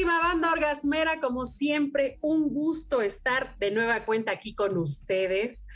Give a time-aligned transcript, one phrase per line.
[0.00, 5.66] Queridísima banda orgasmera, como siempre, un gusto estar de nueva cuenta aquí con ustedes.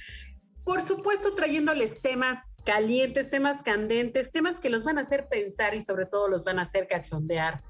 [0.65, 5.83] Por supuesto, trayéndoles temas calientes, temas candentes, temas que los van a hacer pensar y
[5.83, 7.63] sobre todo los van a hacer cachondear.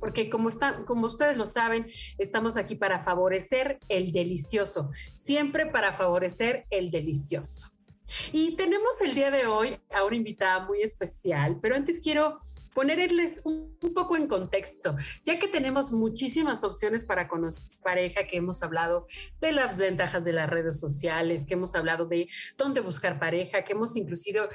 [0.00, 1.86] Porque como, están, como ustedes lo saben,
[2.18, 7.68] estamos aquí para favorecer el delicioso, siempre para favorecer el delicioso.
[8.32, 12.36] Y tenemos el día de hoy a una invitada muy especial, pero antes quiero
[12.74, 18.62] ponerles un, poco en contexto, ya que tenemos muchísimas opciones para conocer pareja, que hemos
[18.62, 19.06] hablado
[19.40, 23.72] de las ventajas de las redes sociales, que hemos hablado de dónde buscar pareja, que
[23.72, 24.48] hemos inclusive,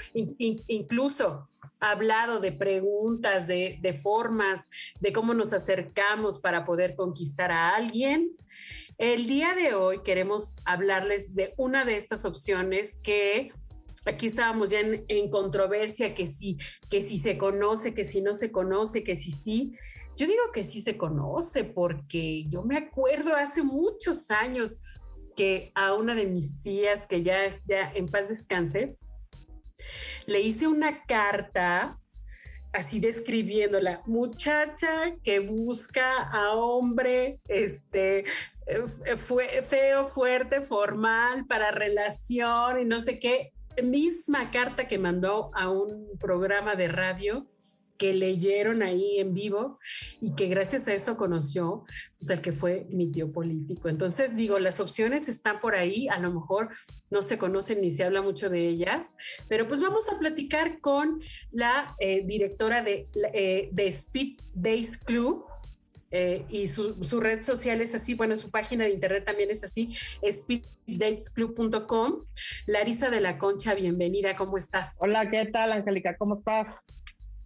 [0.67, 1.45] incluso
[1.79, 8.31] hablado de preguntas, de, de formas, de cómo nos acercamos para poder conquistar a alguien.
[8.97, 13.51] El día de hoy queremos hablarles de una de estas opciones que
[14.05, 16.57] aquí estábamos ya en, controversia, que sí,
[16.89, 19.75] que si se conoce, que si no se conoce, que si sí.
[20.15, 24.79] Yo digo que sí se conoce porque yo me acuerdo hace muchos años
[25.35, 28.97] que a una de mis tías, que ya, ya en paz descanse,
[30.25, 31.99] le hice una carta
[32.71, 38.25] así describiéndola, muchacha que busca a hombre, este,
[39.15, 45.69] fue feo, fuerte, formal, para relación y no sé qué misma carta que mandó a
[45.69, 47.47] un programa de radio
[47.97, 49.79] que leyeron ahí en vivo
[50.21, 51.83] y que gracias a eso conoció
[52.19, 53.89] pues, el que fue mi tío político.
[53.89, 56.69] Entonces digo, las opciones están por ahí, a lo mejor
[57.09, 59.15] no se conocen ni se habla mucho de ellas,
[59.47, 61.21] pero pues vamos a platicar con
[61.51, 65.45] la eh, directora de, eh, de Speed Days Club,
[66.17, 69.93] eh, y su, red social es así, bueno, su página de internet también es así,
[70.25, 72.23] speeddatesclub.com.
[72.67, 74.95] Larisa de la Concha, bienvenida, ¿cómo estás?
[74.99, 76.15] Hola, ¿qué tal, Angélica?
[76.15, 76.67] ¿Cómo estás?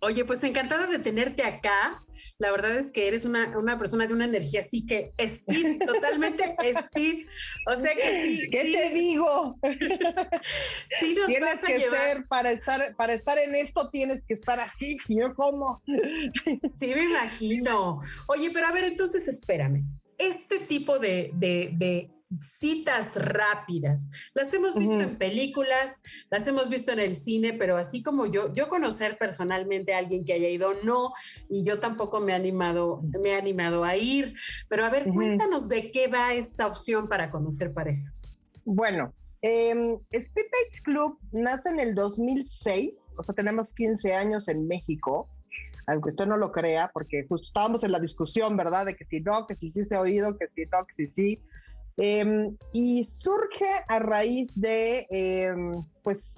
[0.02, 2.04] Oye, pues encantada de tenerte acá.
[2.38, 7.28] La verdad es que eres una, persona de una energía así que speed, totalmente speed.
[7.68, 8.50] O sea que sí.
[8.50, 9.58] ¿Qué te digo?
[11.00, 14.98] sí nos tienes que ser para estar, para estar en esto, tienes que estar así,
[15.00, 15.82] si no, ¿cómo?
[15.86, 18.02] sí, me imagino.
[18.28, 19.84] Oye, pero a ver, entonces espérame.
[20.18, 24.10] Este tipo de, de citas rápidas.
[24.34, 28.54] Las hemos visto en películas, las hemos visto en el cine, pero así como yo,
[28.54, 31.14] yo conocer personalmente a alguien que haya ido, no,
[31.50, 34.36] y yo tampoco me he animado, me he animado a ir.
[34.68, 38.14] Pero a ver, cuéntanos de qué va esta opción para conocer pareja.
[38.64, 44.68] Bueno, eh, Speed Dates Club nace en el 2006, o sea, tenemos 15 años en
[44.68, 45.28] México
[45.90, 48.86] aunque usted no lo crea, porque justo estábamos en la discusión, ¿verdad?
[48.86, 51.08] De que si no, que si sí se ha oído, que si no, que si
[51.08, 51.42] sí.
[52.02, 56.34] Em, y surge a raíz de, em, pues,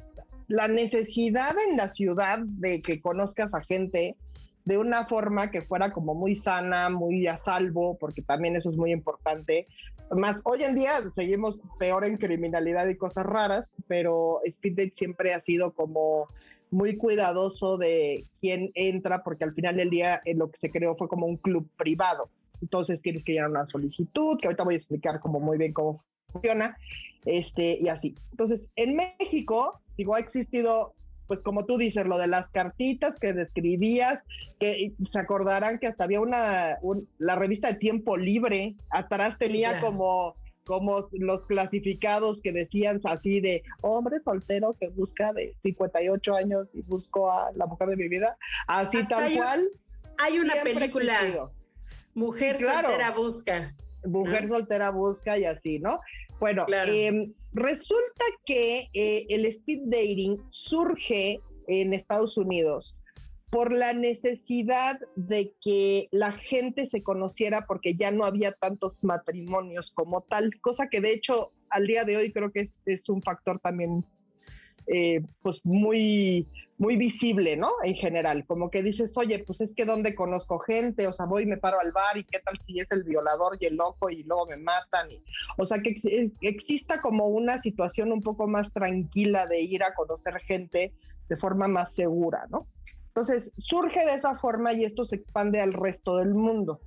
[0.47, 4.15] la necesidad en la ciudad de que conozcas a gente
[4.65, 8.75] de una forma que fuera como muy sana, muy a salvo, porque también eso es
[8.75, 9.67] muy importante.
[10.09, 15.41] Más hoy en día seguimos peor en criminalidad y cosas raras, pero Speed siempre ha
[15.41, 16.27] sido como
[16.71, 20.95] muy cuidadoso de quién entra, porque al final del día en lo que se creó
[20.95, 24.77] fue como un club privado entonces tienes que llenar una solicitud, que ahorita voy a
[24.77, 26.77] explicar como muy bien cómo funciona,
[27.25, 28.15] este, y así.
[28.31, 30.93] Entonces, en México, digo, ha existido,
[31.27, 34.19] pues como tú dices, lo de las cartitas que describías,
[34.59, 36.77] que se acordarán que hasta había una,
[37.17, 43.63] la revista de Tiempo Libre, atrás tenía como como los clasificados que decían así de
[43.81, 48.37] hombre soltero que busca de 58 años y busco a la mujer de mi vida,
[48.67, 49.67] así tal cual.
[50.19, 51.51] Hay una película
[52.13, 53.75] Mujer soltera busca.
[54.05, 55.99] Mujer soltera busca y así, ¿no?
[56.39, 62.97] Bueno, em, resulta que eh, el speed dating surge en Estados Unidos
[63.51, 69.91] por la necesidad de que la gente se conociera porque ya no había tantos matrimonios
[69.93, 73.59] como tal, cosa que de hecho al día de hoy creo que es un factor
[73.59, 74.03] también
[74.87, 76.47] eh, pues muy,
[76.77, 77.71] muy visible, ¿no?
[77.83, 81.43] En general, como que dices, oye, pues es que donde conozco gente, o sea, voy
[81.43, 84.09] y me paro al bar y qué tal si es el violador y el loco
[84.09, 85.09] y luego me matan,
[85.57, 85.95] o sea, que
[86.41, 90.93] exista como una situación un poco más tranquila de ir a conocer gente
[91.29, 92.67] de forma más segura, ¿no?
[93.07, 96.79] Entonces, surge de esa forma y esto se expande al resto del mundo.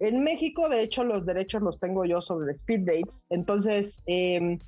[0.00, 3.26] En México, de hecho, los derechos los tengo yo sobre Speed Dates.
[3.30, 4.58] Entonces, eh,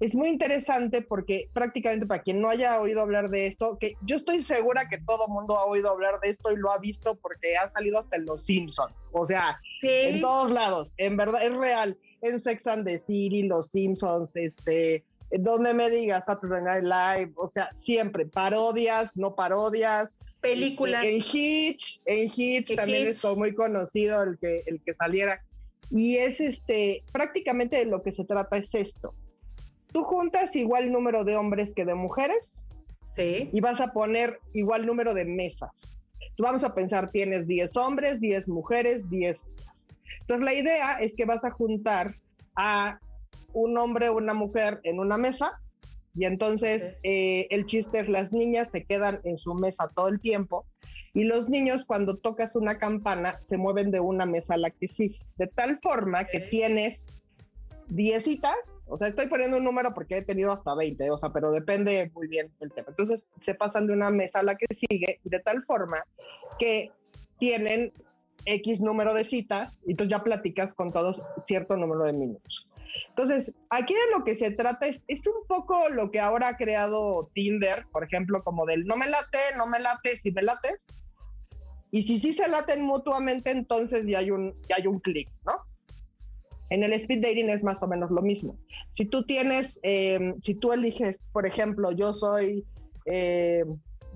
[0.00, 4.16] es muy interesante porque prácticamente para quien no haya oído hablar de esto, que yo
[4.16, 7.56] estoy segura que todo mundo ha oído hablar de esto y lo ha visto porque
[7.56, 8.94] ha salido hasta en Los Simpsons.
[9.12, 11.96] O sea, en todos lados, en verdad, es real.
[12.20, 17.46] En Sex and the City, Los Simpsons, este, donde me digas Saturday Night Live, o
[17.46, 20.18] sea, siempre parodias, no parodias.
[20.54, 21.04] Películas.
[21.04, 25.42] Este, en Hitch, en Hitch también es muy conocido el que, el que saliera.
[25.90, 29.14] Y es este, prácticamente de lo que se trata es esto
[29.96, 32.66] tú juntas igual número de hombres que de mujeres.
[33.00, 33.48] Sí.
[33.50, 35.96] Y vas a poner igual número de mesas.
[36.36, 39.88] Tú vamos a pensar, tienes 10 hombres, 10 mujeres, 10 mesas.
[40.20, 42.14] Entonces la idea es que vas a juntar
[42.56, 42.98] a
[43.54, 45.58] un hombre o una mujer en una mesa
[46.16, 50.20] y entonces eh, el chiste es las niñas se quedan en su mesa todo el
[50.20, 50.64] tiempo
[51.12, 54.88] y los niños cuando tocas una campana se mueven de una mesa a la que
[54.88, 57.04] sí, de tal forma que tienes
[58.20, 61.52] citas, o sea, estoy poniendo un número porque he tenido hasta 20, o sea, pero
[61.52, 62.88] depende muy bien del tema.
[62.90, 66.04] Entonces, se pasan de una mesa a la que sigue de tal forma
[66.58, 66.90] que
[67.38, 67.92] tienen
[68.44, 72.68] X número de citas y entonces ya platicas con todos cierto número de minutos.
[73.08, 76.56] Entonces, aquí de lo que se trata es, es un poco lo que ahora ha
[76.56, 80.86] creado Tinder, por ejemplo, como del no me late, no me late, si me lates.
[81.90, 85.52] Y si sí se laten mutuamente, entonces ya hay un, ya hay un clic, ¿no?
[86.68, 88.58] En el speed dating es más o menos lo mismo.
[88.92, 92.66] Si tú tienes, eh, si tú eliges, por ejemplo, yo soy,
[93.06, 93.64] eh,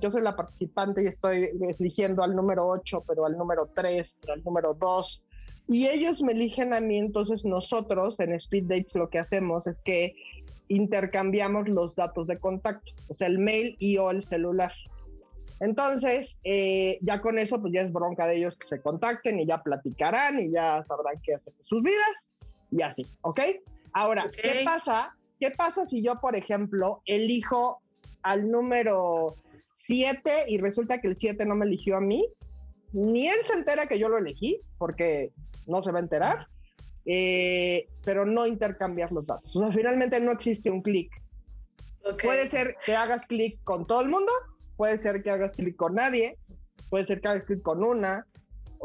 [0.00, 4.32] yo soy la participante y estoy eligiendo al número 8, pero al número 3, pero
[4.32, 5.23] al número 2,
[5.70, 9.81] y ellos me eligen a mí, entonces nosotros en speed dates lo que hacemos es
[9.81, 10.17] que
[10.67, 14.72] intercambiamos los datos de contacto, o sea, el mail y o el celular.
[15.61, 19.46] Entonces, eh, ya con eso, pues ya es bronca de ellos que se contacten y
[19.46, 22.14] ya platicarán y ya sabrán qué hacer con sus vidas
[22.72, 23.40] y así, ¿ok?
[23.93, 25.17] Ahora, ¿qué pasa?
[25.38, 27.81] ¿Qué pasa si yo, por ejemplo, elijo
[28.25, 29.37] al número
[29.70, 32.26] 7 y resulta que el 7 no me eligió a mí?
[32.93, 35.31] Ni él se entera que yo lo elegí, porque
[35.66, 36.46] no se va a enterar,
[37.04, 39.54] eh, pero no intercambiar los datos.
[39.54, 41.10] O sea, finalmente no existe un clic.
[42.22, 44.32] Puede ser que hagas clic con todo el mundo,
[44.76, 46.38] puede ser que hagas clic con nadie,
[46.88, 48.26] puede ser que hagas clic con una.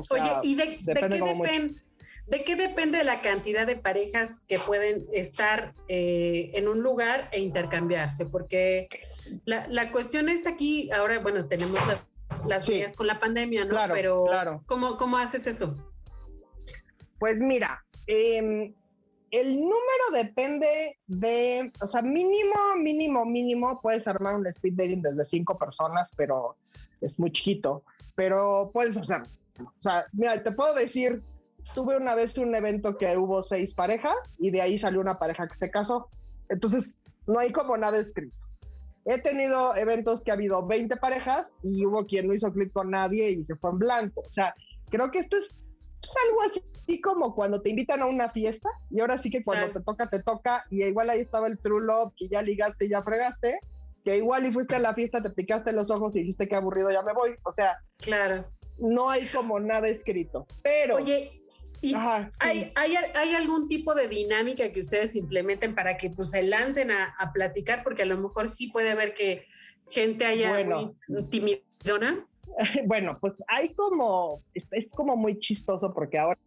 [0.10, 1.82] Oye, ¿y de, qué depende?
[2.28, 7.40] ¿De qué depende la cantidad de parejas que pueden estar eh, en un lugar e
[7.40, 8.26] intercambiarse?
[8.26, 8.88] Porque
[9.46, 12.08] la, cuestión es aquí, ahora, bueno, tenemos las,
[12.48, 13.72] las con la pandemia, ¿no?
[13.72, 14.64] Claro, Pero, claro.
[14.66, 15.78] ¿cómo, ¿cómo haces eso?
[17.20, 18.74] Pues mira, em,
[19.32, 25.26] el número depende de, o sea, mínimo, mínimo, mínimo, puedes armar un speed dating desde
[25.26, 26.56] cinco personas, pero
[27.02, 27.84] es muy chiquito,
[28.16, 29.28] pero puedes hacerlo.
[29.60, 31.22] O sea, mira, te puedo decir
[31.74, 35.48] tuve una vez un evento que hubo seis parejas y de ahí salió una pareja
[35.48, 36.10] que se casó.
[36.50, 36.94] Entonces,
[37.28, 38.36] no hay como nada escrito.
[39.06, 42.92] He tenido eventos que ha habido 20 parejas y hubo quien no hizo clic con
[42.92, 44.22] nadie y se fue en blanco.
[44.22, 44.54] O sea,
[44.90, 45.58] creo que esto es,
[46.28, 49.82] algo así como cuando te invitan a una fiesta y ahora sí que cuando te
[49.82, 53.02] toca, te toca y igual ahí estaba el true love y ya ligaste y ya
[53.02, 53.60] fregaste,
[54.04, 56.92] que igual y fuiste a la fiesta, te picaste los ojos y dijiste que aburrido,
[56.92, 57.36] ya me voy.
[57.44, 58.46] O sea, claro
[58.78, 60.48] no hay como nada escrito.
[60.64, 60.96] Pero.
[60.96, 61.42] Oye,
[62.40, 67.32] hay, hay, algún tipo de dinámica que ustedes implementen para que pues, se lancen a,
[67.34, 67.84] platicar?
[67.84, 69.46] Porque a lo mejor sí puede haber que
[69.90, 72.26] gente haya bueno, muy timidona.
[72.86, 74.42] Bueno, pues hay como.
[74.54, 76.40] Es como muy chistoso porque ahora.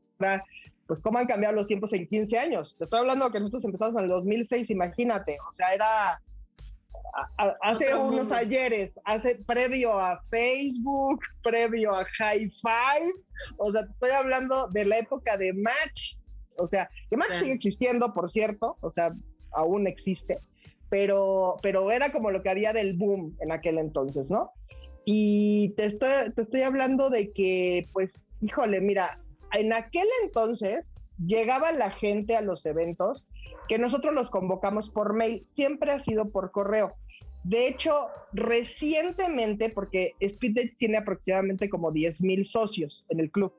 [0.87, 2.75] Pues cómo han cambiado los tiempos en 15 años.
[2.79, 5.37] Te estoy hablando que nosotros empezamos en el 2006, imagínate.
[5.47, 6.19] O sea, era
[7.63, 13.13] hace unos ayeres, hace previo a Facebook, previo a High Five,
[13.57, 16.17] o sea, te estoy hablando de la época de Match,
[16.59, 19.13] o sea, que Match sigue existiendo, por cierto, o sea,
[19.53, 20.39] aún existe,
[20.91, 24.53] pero, pero era como lo que había del boom en aquel entonces, ¿no?
[25.11, 29.19] Y te estoy, te estoy hablando de que, pues, híjole, mira,
[29.55, 33.27] en aquel entonces llegaba la gente a los eventos
[33.71, 36.93] que nosotros los convocamos por mail, siempre ha sido por correo.
[37.43, 43.55] De hecho, recientemente, porque Speed tiene aproximadamente como 10 mil socios en el club,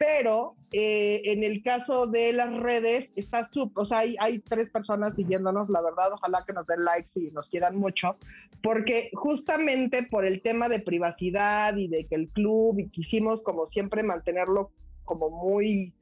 [0.00, 4.70] pero eh, en el caso de las redes está sub, o sea, hay, hay, tres
[4.70, 8.16] personas siguiéndonos, la verdad, ojalá que nos den likes y nos quieran mucho,
[8.62, 13.66] porque justamente por el tema de privacidad y de que el club y quisimos como
[13.66, 14.70] siempre mantenerlo
[15.04, 15.92] como muy,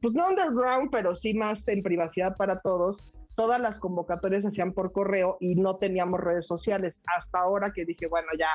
[0.00, 3.04] pues no underground, pero sí más en privacidad para todos,
[3.34, 6.94] todas las convocatorias se hacían por correo y no teníamos redes sociales.
[7.16, 8.48] Hasta ahora que dije, bueno, ya,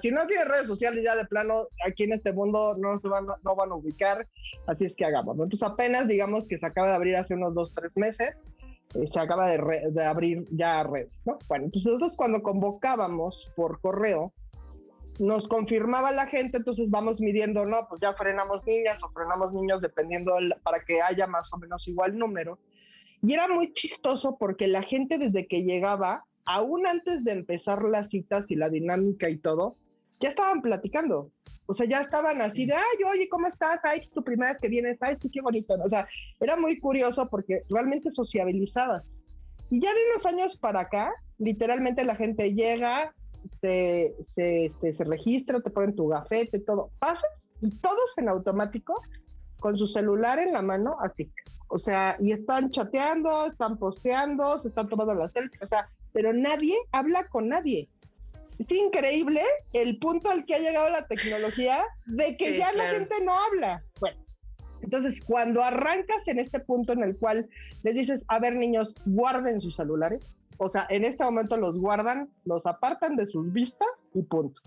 [0.00, 3.26] si no tienes redes sociales, ya de plano, aquí en este mundo no se van,
[3.26, 4.26] no van a ubicar,
[4.66, 5.34] así es que hagamos.
[5.34, 8.30] Entonces apenas digamos que se acaba de abrir hace unos dos, tres meses,
[8.94, 11.38] eh, se acaba de, de, abrir ya redes, ¿no?
[11.48, 14.32] Bueno, entonces nosotros cuando convocábamos por correo,
[15.18, 19.80] nos confirmaba la gente, entonces vamos midiendo, no, pues ya frenamos niñas o frenamos niños
[19.80, 22.58] dependiendo para que haya más o menos igual número.
[23.26, 28.10] Y era muy chistoso porque la gente desde que llegaba, aún antes de empezar las
[28.10, 29.76] citas y la dinámica y todo,
[30.20, 31.30] ya estaban platicando.
[31.64, 33.80] O sea, ya estaban así de, ay, oye, ¿cómo estás?
[33.82, 35.74] Ay, es tu primera vez que vienes, ay, sí, qué bonito.
[35.82, 36.06] O sea,
[36.38, 39.04] era muy curioso porque realmente sociabilizabas.
[39.70, 43.14] Y ya de unos años para acá, literalmente la gente llega,
[43.46, 46.90] se, se, este, se registra, te ponen tu gafete, todo.
[46.98, 49.00] Pasas y todos en automático
[49.64, 51.32] con su celular en la mano, así.
[51.68, 56.34] O sea, y están chateando, están posteando, se están tomando las selfies, o sea, pero
[56.34, 57.88] nadie habla con nadie.
[58.58, 59.40] Es increíble
[59.72, 63.82] el punto al que ha llegado la tecnología de que ya la gente no habla.
[64.00, 64.22] Bueno,
[64.82, 67.48] entonces cuando arrancas en este punto en el cual
[67.84, 72.28] les dices, a ver niños, guarden sus celulares, o sea, en este momento los guardan,
[72.44, 74.60] los apartan de sus vistas y punto.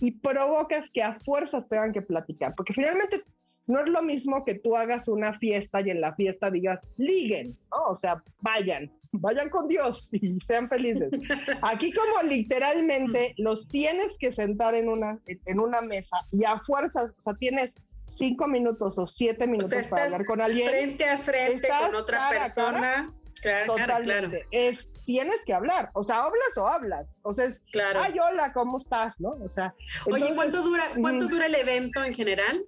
[0.00, 3.22] Y provocas que a fuerzas tengan que platicar, porque finalmente
[3.72, 7.50] no es lo mismo que tú hagas una fiesta y en la fiesta digas, liguen,
[7.70, 7.86] ¿no?
[7.88, 11.10] O sea, vayan, vayan con Dios y sean felices.
[11.62, 17.10] Aquí como literalmente los tienes que sentar en una, en una mesa y a fuerzas,
[17.16, 20.68] o sea, tienes cinco minutos o siete minutos para hablar con alguien.
[20.68, 23.12] Frente a frente con otra persona.
[23.40, 24.28] claro, totalmente.
[24.28, 24.48] Claro.
[24.50, 28.00] Es tienes que hablar, o sea, hablas o hablas, o sea, es, claro.
[28.02, 29.20] ay, hola, ¿cómo estás?
[29.20, 29.30] ¿No?
[29.30, 29.74] O sea,
[30.06, 32.64] oye, ¿cuánto dura, cuánto dura el evento en general?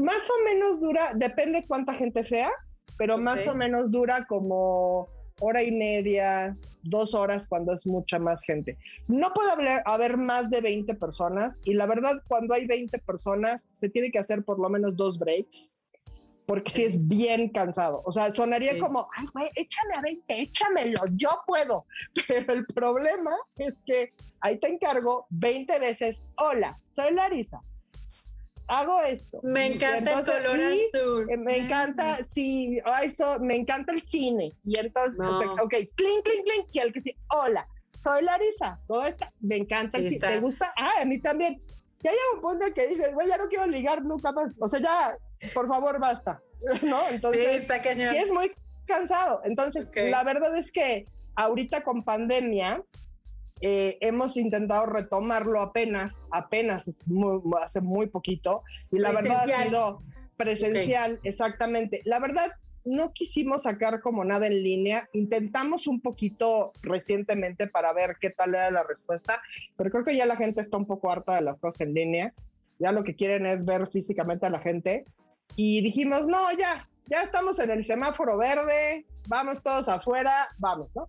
[0.00, 2.50] Más o menos dura, depende cuánta gente sea,
[2.96, 5.08] pero más o menos dura como
[5.40, 8.78] hora y media, dos horas cuando es mucha más gente.
[9.08, 13.68] No puede haber, haber más de 20 personas y la verdad cuando hay 20 personas
[13.80, 15.68] se tiene que hacer por lo menos dos breaks
[16.46, 18.00] porque sí es bien cansado.
[18.06, 21.84] O sea, sonaría como, ay, güey, échame a 20, échamelo, yo puedo.
[22.26, 27.60] Pero el problema es que ahí te encargo 20 veces, hola, soy Larisa.
[28.70, 29.40] Hago esto.
[29.42, 31.28] Me encanta el color azul.
[31.28, 34.52] Eh, me encanta, sí, eso, me encanta el cine.
[34.62, 39.32] Y entonces, ok, clink, clink, clink, y el que sí, hola, soy Larisa, ¿cómo está?
[39.40, 40.20] Me encanta el cine.
[40.20, 40.72] ¿Te gusta?
[40.76, 41.60] Ah, a mí también.
[42.02, 44.54] Ya llega un punto en que dices, güey, ya no quiero ligar nunca más.
[44.60, 45.16] O sea, ya,
[45.52, 46.40] por favor, basta.
[46.82, 47.08] ¿No?
[47.08, 48.14] Entonces, sí, está cañón.
[48.14, 48.52] Sí, es muy
[48.86, 49.40] cansado.
[49.44, 52.84] Entonces, la verdad es que ahorita con pandemia,
[53.60, 56.88] eh, hemos intentado retomarlo apenas, apenas
[57.62, 60.02] hace muy poquito, y la verdad ha sido
[60.36, 62.00] presencial, exactamente.
[62.04, 62.50] La verdad,
[62.86, 68.54] no quisimos sacar como nada en línea, intentamos un poquito recientemente para ver qué tal
[68.54, 69.42] era la respuesta,
[69.76, 72.32] pero creo que ya la gente está un poco harta de las cosas en línea,
[72.78, 75.04] ya lo que quieren es ver físicamente a la gente,
[75.56, 81.08] y dijimos, no, ya, ya estamos en el semáforo verde, vamos todos afuera, vamos, ¿no?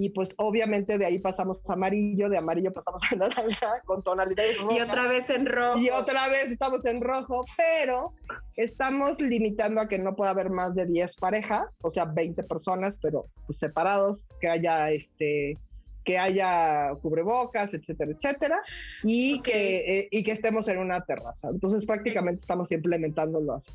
[0.00, 4.58] Y pues obviamente de ahí pasamos a amarillo, de amarillo pasamos a naranja con tonalidades
[4.58, 4.76] rojas.
[4.76, 5.78] Y otra vez en rojo.
[5.78, 8.12] Y otra vez estamos en rojo, pero
[8.56, 12.96] estamos limitando a que no pueda haber más de 10 parejas, o sea, 20 personas,
[13.02, 15.58] pero pues separados, que haya este
[16.04, 18.62] que haya cubrebocas, etcétera, etcétera,
[19.02, 21.48] y, que, eh, y que estemos en una terraza.
[21.50, 23.72] Entonces prácticamente estamos implementándolo así.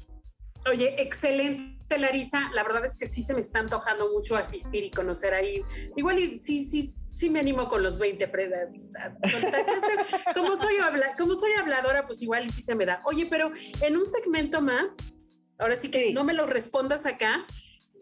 [0.70, 2.50] Oye, excelente, Larisa.
[2.53, 5.63] La verdad es que sí se me está antojando mucho asistir y conocer ahí.
[5.96, 8.27] Igual y sí, sí, sí me animo con los 20.
[10.34, 10.75] como, soy
[11.17, 13.01] como soy habladora, pues igual y sí se me da.
[13.05, 13.51] Oye, pero
[13.82, 14.91] en un segmento más,
[15.58, 17.46] ahora sí que no me lo respondas acá,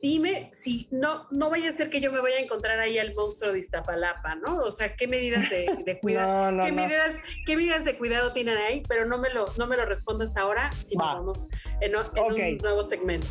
[0.02, 3.14] dime si no, no vaya a ser que yo me vaya a encontrar ahí al
[3.14, 4.58] monstruo de Iztapalapa, ¿no?
[4.58, 7.16] O sea, ¿qué medidas de, cuidado, ¿qué, Medidas,
[7.46, 8.82] ¿qué medidas de cuidado tienen ahí?
[8.88, 11.48] Pero no me lo, no me lo respondas ahora, sino vamos
[11.82, 13.28] en, un nuevo segmento.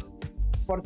[0.66, 0.82] Por